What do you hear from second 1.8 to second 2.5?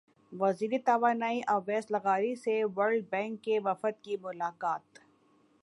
لغاری